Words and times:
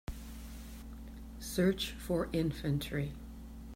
Search 1.39 1.91
for 1.91 2.27
Infantry 2.33 3.13